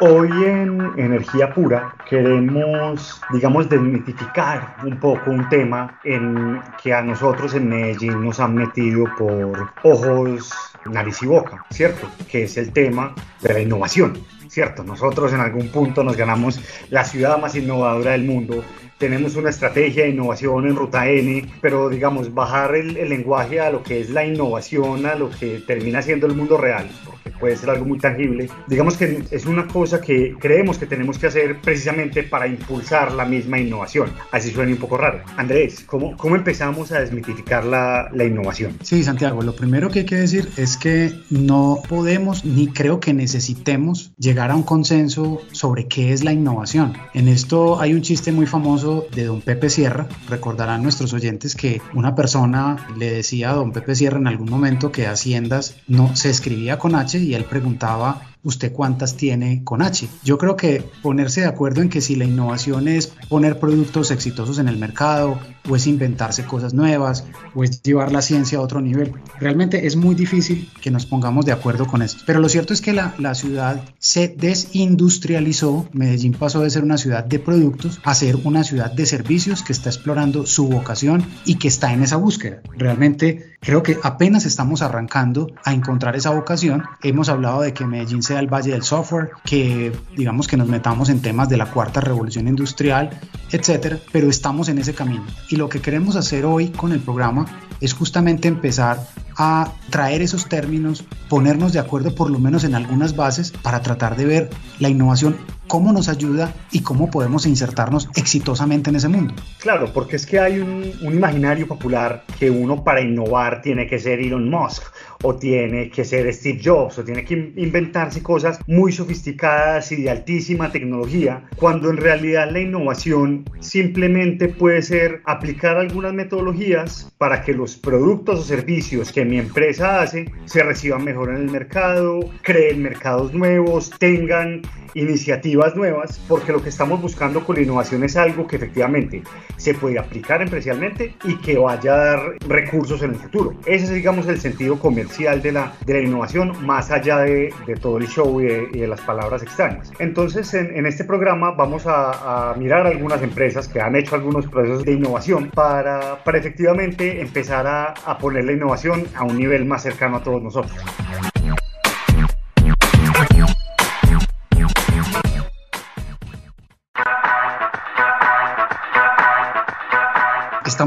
[0.00, 7.52] Hoy en Energía Pura queremos, digamos, desmitificar un poco un tema en que a nosotros
[7.54, 12.08] en Medellín nos han metido por ojos, nariz y boca, ¿cierto?
[12.30, 14.16] Que es el tema de la innovación,
[14.46, 14.84] ¿cierto?
[14.84, 18.62] Nosotros en algún punto nos ganamos la ciudad más innovadora del mundo
[18.98, 23.70] tenemos una estrategia de innovación en Ruta N, pero digamos, bajar el, el, lenguaje a
[23.70, 26.90] lo que es la innovación, a lo que termina siendo el mundo real,
[27.38, 28.48] puede ser algo muy tangible.
[28.66, 33.24] Digamos que es una cosa que creemos que tenemos que hacer precisamente para impulsar la
[33.24, 34.10] misma innovación.
[34.30, 35.20] Así suena un poco raro.
[35.36, 38.76] Andrés, ¿cómo, cómo empezamos a desmitificar la, la innovación?
[38.82, 43.14] Sí, Santiago, lo primero que hay que decir es que no podemos ni creo que
[43.14, 46.94] necesitemos llegar a un consenso sobre qué es la innovación.
[47.14, 50.08] En esto hay un chiste muy famoso de don Pepe Sierra.
[50.28, 54.92] Recordarán nuestros oyentes que una persona le decía a don Pepe Sierra en algún momento
[54.92, 60.08] que Haciendas no se escribía con H y él preguntaba usted cuántas tiene con H.
[60.24, 64.58] Yo creo que ponerse de acuerdo en que si la innovación es poner productos exitosos
[64.58, 65.38] en el mercado,
[65.68, 67.24] o es inventarse cosas nuevas,
[67.54, 71.44] o es llevar la ciencia a otro nivel, realmente es muy difícil que nos pongamos
[71.44, 72.22] de acuerdo con esto.
[72.26, 76.98] Pero lo cierto es que la, la ciudad se desindustrializó, Medellín pasó de ser una
[76.98, 81.56] ciudad de productos a ser una ciudad de servicios que está explorando su vocación y
[81.56, 82.60] que está en esa búsqueda.
[82.76, 86.84] Realmente creo que apenas estamos arrancando a encontrar esa vocación.
[87.02, 91.08] Hemos hablado de que Medellín sea el Valle del Software, que digamos que nos metamos
[91.08, 93.10] en temas de la cuarta revolución industrial,
[93.50, 95.24] etcétera, pero estamos en ese camino.
[95.58, 97.44] Lo que queremos hacer hoy con el programa
[97.80, 103.14] es justamente empezar a traer esos términos, ponernos de acuerdo por lo menos en algunas
[103.14, 105.36] bases para tratar de ver la innovación
[105.68, 109.34] cómo nos ayuda y cómo podemos insertarnos exitosamente en ese mundo.
[109.60, 113.98] Claro, porque es que hay un, un, imaginario popular que uno para innovar tiene que
[113.98, 114.82] ser Elon Musk
[115.22, 120.10] o tiene que ser Steve Jobs o tiene que inventarse cosas muy sofisticadas y de
[120.10, 127.52] altísima tecnología, cuando en realidad la innovación simplemente puede ser aplicar algunas metodologías para que
[127.52, 132.82] los productos o servicios que mi empresa hace se reciban mejor en el mercado, creen
[132.82, 134.62] mercados nuevos, tengan
[134.94, 139.22] iniciativas nuevas, porque lo que estamos buscando con la innovación es algo que efectivamente
[139.56, 143.54] se puede aplicar empresarialmente y que vaya a dar recursos en el futuro.
[143.66, 147.74] Ese es, digamos, el sentido comercial de la, de la innovación, más allá de, de
[147.76, 149.92] todo el show y de, y de, las palabras extrañas.
[149.98, 154.46] Entonces, en, en este programa vamos a, a, mirar algunas empresas que han hecho algunos
[154.46, 159.64] procesos de innovación para, para efectivamente empezar a, a poner la innovación a un nivel
[159.64, 160.74] más cercano a todos nosotros.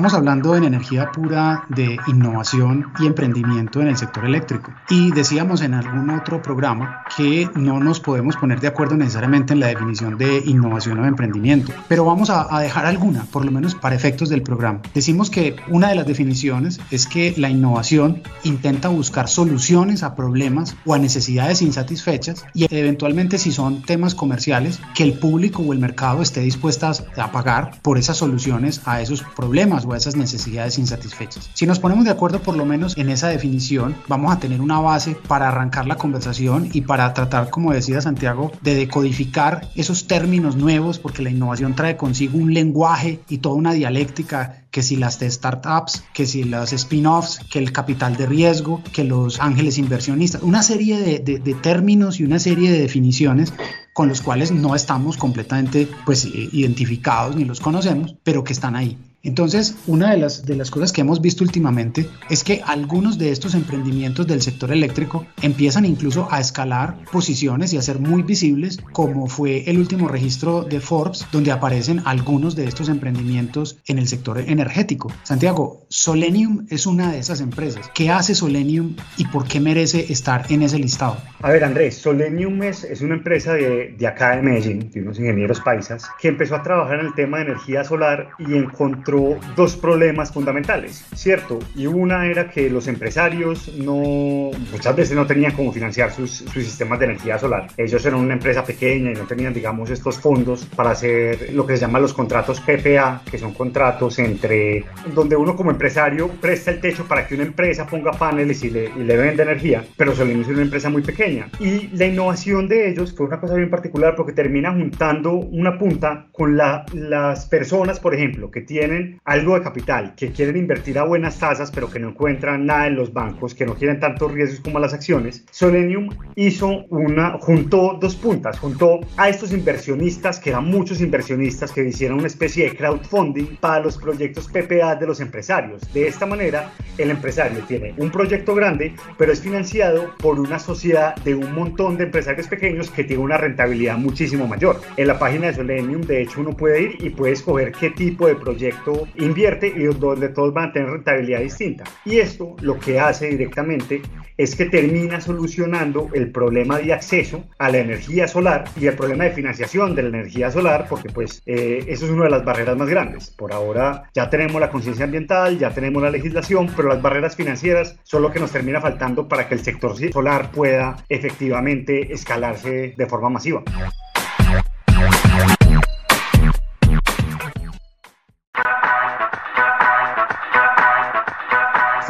[0.01, 4.73] Estamos hablando en energía pura de innovación y emprendimiento en el sector eléctrico.
[4.89, 9.59] Y decíamos en algún otro programa que no nos podemos poner de acuerdo necesariamente en
[9.59, 13.75] la definición de innovación o emprendimiento, pero vamos a, a, dejar alguna, por lo menos
[13.75, 14.81] para efectos del programa.
[14.95, 20.75] Decimos que una de las definiciones es que la innovación intenta buscar soluciones a problemas
[20.83, 25.79] o a necesidades insatisfechas y eventualmente si son temas comerciales, que el público o el
[25.79, 30.79] mercado esté dispuestas a pagar por esas soluciones a esos problemas o a esas necesidades
[30.79, 31.49] insatisfechas.
[31.53, 34.79] Si nos ponemos de acuerdo por lo menos en esa definición, vamos a tener una
[34.79, 40.55] base para arrancar la conversación y para tratar, como decía Santiago, de decodificar esos términos
[40.55, 45.19] nuevos, porque la innovación trae consigo un lenguaje y toda una dialéctica que si las
[45.19, 50.41] de startups, que si las spin-offs, que el capital de riesgo, que los ángeles inversionistas,
[50.43, 53.53] una serie de, de, de, términos y una serie de definiciones
[53.93, 58.97] con los cuales no estamos completamente pues, identificados ni los conocemos, pero que están ahí.
[59.23, 63.31] Entonces, una de las, de las cosas que hemos visto últimamente es que algunos de
[63.31, 68.79] estos emprendimientos del sector eléctrico empiezan incluso a escalar posiciones y a ser muy visibles,
[68.93, 74.07] como fue el último registro de Forbes, donde aparecen algunos de estos emprendimientos en el
[74.07, 75.11] sector energético.
[75.21, 77.91] Santiago, Solenium es una de esas empresas.
[77.93, 81.17] ¿Qué hace Solenium y por qué merece estar en ese listado?
[81.41, 85.19] A ver, Andrés, Solenium es, es una empresa de, de acá de Medellín, de unos
[85.19, 89.39] ingenieros paisas, que empezó a trabajar en el tema de energía solar y encontró encontró
[89.55, 91.59] dos problemas fundamentales, ¿cierto?
[91.75, 96.63] Y una era que los empresarios no, muchas veces no tenían cómo financiar sus, sus
[96.63, 97.67] sistemas de energía solar.
[97.77, 101.75] Ellos eran una empresa pequeña y no tenían, digamos, estos fondos para hacer lo que
[101.75, 106.79] se llama los contratos PPA, que son contratos entre donde uno como empresario presta el
[106.79, 110.31] techo para que una empresa ponga paneles y le, y le venda energía, pero solo
[110.31, 111.49] es una empresa muy pequeña.
[111.59, 116.27] Y la innovación de ellos fue una cosa bien particular porque termina juntando una punta
[116.31, 121.03] con la, las personas, por ejemplo, que tienen algo de capital, que quieren invertir a
[121.03, 124.59] buenas tasas, pero que no encuentran nada en los bancos, que no quieren tantos riesgos
[124.59, 125.45] como las acciones.
[125.51, 131.87] Solenium hizo una, juntó dos puntas, juntó a estos inversionistas, que eran muchos inversionistas que
[131.87, 135.81] hicieron una especie de crowdfunding para los proyectos PPA de los empresarios.
[135.93, 141.15] De esta manera, el empresario tiene un proyecto grande, pero es financiado por una sociedad
[141.17, 144.79] de un montón de empresarios pequeños que tiene una rentabilidad muchísimo mayor.
[144.97, 148.27] En la página de Solenium, de hecho, uno puede ir y puede escoger qué tipo
[148.27, 151.83] de proyecto invierte y donde todos van a tener rentabilidad distinta.
[152.05, 154.01] Y esto lo que hace directamente
[154.37, 159.25] es que termina solucionando el problema de acceso a la energía solar y el problema
[159.25, 162.77] de financiación de la energía solar, porque pues eh, eso es una de las barreras
[162.77, 163.29] más grandes.
[163.29, 167.99] Por ahora ya tenemos la conciencia ambiental, ya tenemos la legislación, pero las barreras financieras
[168.03, 173.05] son lo que nos termina faltando para que el sector solar pueda efectivamente escalarse de
[173.05, 173.63] forma masiva.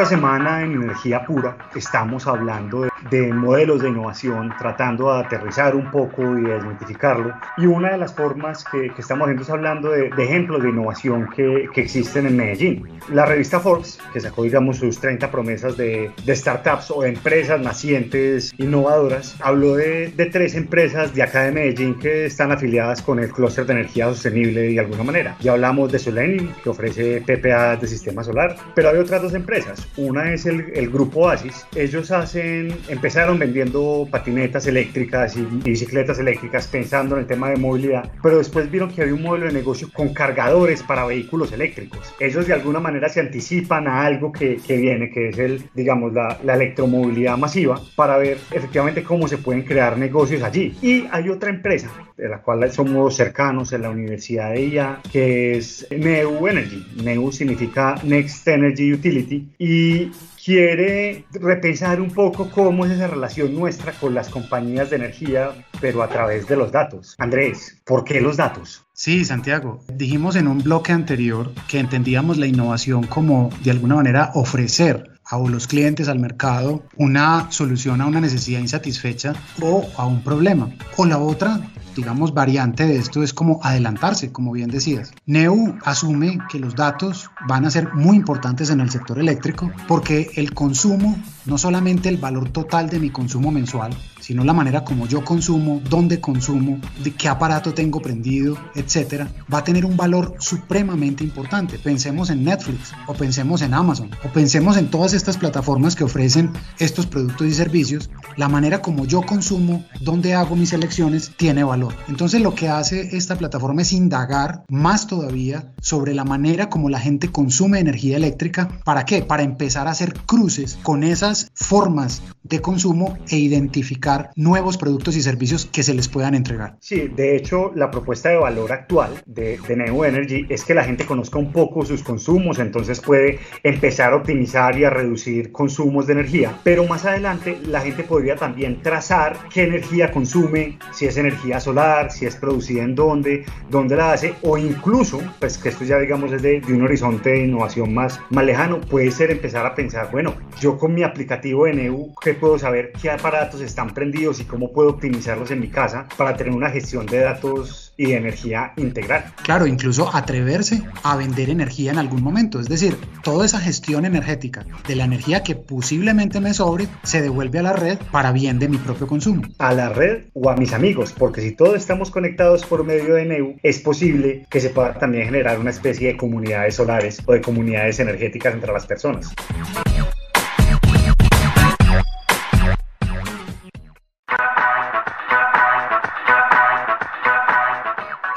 [0.02, 5.76] Esta semana en Energía Pura estamos hablando de, de, modelos de innovación, tratando de aterrizar
[5.76, 7.34] un poco y de desmitificarlo.
[7.58, 10.70] Y una de las formas que, que estamos haciendo es hablando de, de ejemplos de
[10.70, 12.88] innovación que, que, existen en Medellín.
[13.10, 17.60] La revista Forbes, que sacó, digamos, sus 30 promesas de, de startups o de empresas
[17.60, 23.20] nacientes innovadoras, habló de, de, tres empresas de acá de Medellín que están afiliadas con
[23.20, 25.36] el clúster de energía sostenible de alguna manera.
[25.40, 29.88] Ya hablamos de Solenium, que ofrece PPA de sistema solar, pero hay otras dos empresas.
[29.98, 31.66] Una es el, el, grupo Oasis.
[31.76, 38.12] Ellos hacen, empezaron vendiendo patinetas eléctricas y, bicicletas eléctricas pensando en el tema de movilidad,
[38.22, 42.14] pero después vieron que había un modelo de negocio con cargadores para vehículos eléctricos.
[42.20, 46.14] Ellos de alguna manera se anticipan a algo que, que viene, que es el, digamos,
[46.14, 50.76] la, la, electromovilidad masiva, para ver efectivamente cómo se pueden crear negocios allí.
[50.82, 55.58] Y hay otra empresa de la cual somos cercanos en la Universidad de IA, que
[55.58, 56.86] es Neu Energy.
[57.04, 60.12] Neu significa Next Energy Utility y
[60.44, 66.02] quiere repensar un poco cómo es esa relación nuestra con las compañías de energía, pero
[66.04, 67.16] a través de los datos.
[67.20, 68.86] Andrés, ¿por qué los datos?
[68.94, 69.84] Sí, Santiago.
[69.94, 75.38] Dijimos en un bloque anterior que entendíamos la innovación como de alguna manera ofrecer a
[75.38, 80.70] los clientes, al mercado, una solución a una necesidad insatisfecha o a un problema.
[80.98, 81.62] O la otra,
[81.96, 85.12] digamos, variante de esto es como adelantarse, como bien decías.
[85.26, 90.32] Neu asume que los datos van a ser muy importantes en el sector eléctrico porque
[90.36, 95.08] el consumo, no solamente el valor total de mi consumo mensual, sino la manera como
[95.08, 100.36] yo consumo, dónde consumo, de qué aparato tengo prendido, etcétera, va a tener un valor
[100.40, 101.80] supremamente importante.
[101.80, 106.52] Pensemos en Netflix o pensemos en Amazon o pensemos en todas estas plataformas que ofrecen
[106.80, 108.10] estos productos y servicios.
[108.38, 111.81] La manera como yo consumo, dónde hago mis elecciones, tiene valor.
[112.08, 117.00] Entonces lo que hace esta plataforma es indagar más todavía sobre la manera como la
[117.00, 118.70] gente consume energía eléctrica.
[118.84, 119.22] ¿Para qué?
[119.22, 125.22] Para empezar a hacer cruces con esas formas de consumo e identificar nuevos productos y
[125.22, 126.78] servicios que se les puedan entregar.
[126.80, 130.84] Sí, de hecho, la propuesta de valor actual de, de Neo Energy es que la
[130.84, 136.08] gente conozca un poco sus consumos, entonces puede empezar a optimizar y a reducir consumos
[136.08, 136.60] de energía.
[136.64, 141.71] Pero más adelante, la gente podría también trazar qué energía consume, si es energía solar,
[142.10, 146.32] si es producida en dónde, dónde la hace, o incluso, pues que esto ya digamos
[146.32, 150.36] es de, un horizonte de innovación más, más lejano, puede ser empezar a pensar, bueno,
[150.60, 154.72] yo con mi aplicativo de Neu, ¿qué puedo saber qué aparatos están prendidos y cómo
[154.72, 159.26] puedo optimizarlos en mi casa para tener una gestión de datos y de energía integral.
[159.44, 162.60] Claro, incluso atreverse a vender energía en algún momento.
[162.60, 167.60] Es decir, toda esa gestión energética de la energía que posiblemente me sobre se devuelve
[167.60, 169.44] a la red para bien de mi propio consumo.
[169.60, 173.26] A la red o a mis amigos, porque si todos estamos conectados por medio de
[173.26, 177.42] NEU, es posible que se pueda también generar una especie de comunidades solares o de
[177.42, 179.32] comunidades energéticas entre las personas.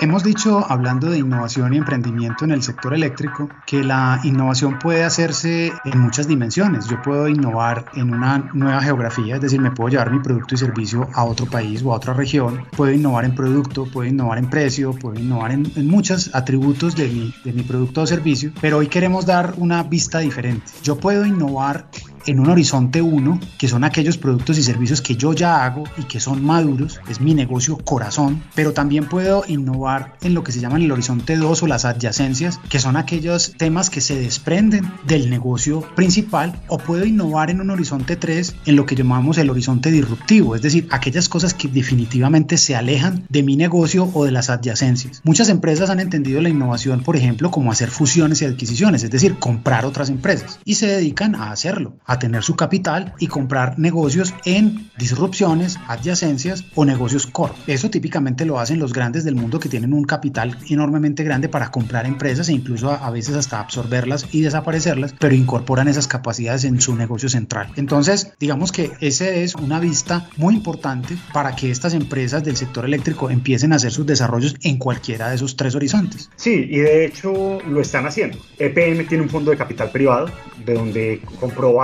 [0.04, 5.02] Hemos dicho, hablando de innovación y emprendimiento en el sector eléctrico, que la innovación puede
[5.02, 6.88] hacerse en muchas dimensiones.
[6.88, 10.58] Yo puedo innovar en una nueva geografía, es decir, me puedo llevar mi producto y
[10.58, 12.66] servicio a otro país o a otra región.
[12.76, 17.34] Puedo innovar en producto, puedo innovar en precio, puedo innovar en, muchos atributos de mi,
[17.42, 20.66] de mi producto o servicio, pero hoy queremos dar una vista diferente.
[20.82, 21.88] Yo puedo innovar
[22.26, 26.04] en un horizonte 1, que son aquellos productos y servicios que yo ya hago y
[26.04, 30.60] que son maduros, es mi negocio corazón, pero también puedo innovar en lo que se
[30.60, 35.30] llama el horizonte 2 o las adyacencias, que son aquellos temas que se desprenden del
[35.30, 39.90] negocio principal, o puedo innovar en un horizonte 3 en lo que llamamos el horizonte
[39.90, 44.50] disruptivo, es decir, aquellas cosas que definitivamente se alejan de mi negocio o de las
[44.50, 45.20] adyacencias.
[45.24, 49.36] Muchas empresas han entendido la innovación, por ejemplo, como hacer fusiones y adquisiciones, es decir,
[49.38, 54.34] comprar otras empresas, y se dedican a hacerlo, a tener su capital y comprar negocios
[54.44, 57.54] en disrupciones, adyacencias o negocios core.
[57.66, 61.70] Eso típicamente lo hacen los grandes del mundo que tienen un capital enormemente grande para
[61.70, 66.80] comprar empresas e incluso a, veces hasta absorberlas y desaparecerlas, pero incorporan esas capacidades en
[66.80, 67.68] su negocio central.
[67.76, 72.84] Entonces, digamos que esa es una vista muy importante para que estas empresas del sector
[72.84, 76.30] eléctrico empiecen a hacer sus desarrollos en cualquiera de esos tres horizontes.
[76.36, 78.38] Sí, y de hecho lo están haciendo.
[78.58, 80.28] EPM tiene un fondo de capital privado
[80.64, 81.82] de donde compró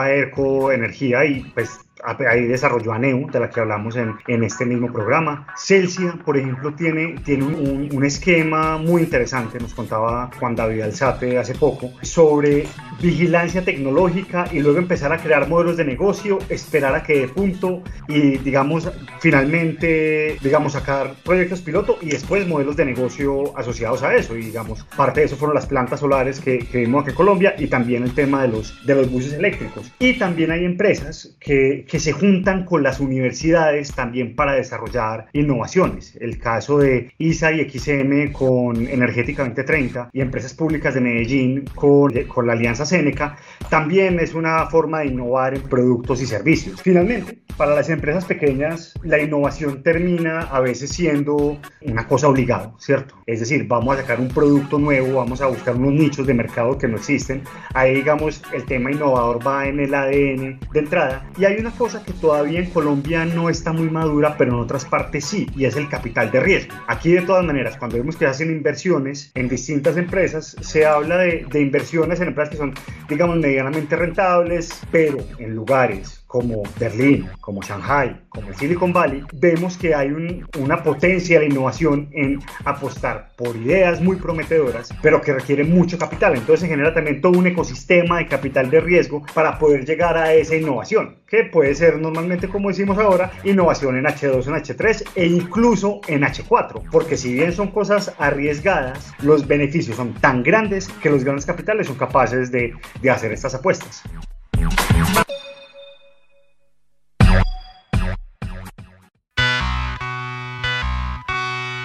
[0.73, 1.81] Energía y pues
[2.28, 5.47] ahí desarrolló ANEU, de la que hablamos en, en, este mismo programa.
[5.57, 11.38] Celsia, por ejemplo, tiene, tiene un, un, esquema muy interesante, nos contaba Juan David Alzate
[11.38, 12.66] hace poco, sobre
[13.00, 17.83] vigilancia tecnológica y luego empezar a crear modelos de negocio, esperar a que de punto
[18.09, 18.90] y, digamos,
[19.21, 24.37] finalmente, digamos, sacar proyectos piloto y después modelos de negocio asociados a eso.
[24.37, 27.54] Y, digamos, parte de eso fueron las plantas solares que, que vimos aquí en Colombia
[27.59, 29.90] y también el tema de los, de los buses eléctricos.
[29.99, 36.17] Y también hay empresas que, que se juntan con las universidades también para desarrollar innovaciones.
[36.21, 42.13] El caso de ISA y XM con Energética 2030 y empresas públicas de Medellín con,
[42.29, 43.37] con la Alianza Seneca
[43.69, 46.81] también es una forma de innovar en productos y servicios.
[46.81, 53.17] Finalmente, para las empresas pequeñas, la innovación termina a veces siendo una cosa obligada, ¿cierto?
[53.27, 56.79] Es decir, vamos a sacar un producto nuevo, vamos a buscar unos nichos de mercado
[56.79, 57.43] que no existen.
[57.75, 61.29] Ahí, digamos, el tema innovador va en el ADN de entrada.
[61.37, 64.85] Y hay una cosa que todavía en Colombia no está muy madura, pero en otras
[64.85, 66.75] partes sí, y es el capital de riesgo.
[66.87, 71.47] Aquí de todas maneras, cuando vemos que hacen inversiones en distintas empresas, se habla de,
[71.51, 72.75] de inversiones en empresas que son,
[73.09, 79.97] digamos, medianamente rentables, pero en lugares como Berlín, como Shanghai, como Silicon Valley, vemos que
[79.97, 80.13] hay
[80.61, 86.35] una potencia de innovación en apostar por ideas muy prometedoras, pero que requieren mucho capital.
[86.35, 90.33] Entonces se genera también todo un ecosistema de capital de riesgo para poder llegar a
[90.33, 95.27] esa innovación, que puede ser normalmente, como decimos ahora, innovación en H2, en H3 e
[95.27, 101.11] incluso en H4, porque si bien son cosas arriesgadas, los beneficios son tan grandes que
[101.11, 102.73] los grandes capitales son capaces de,
[103.03, 104.05] de hacer estas apuestas.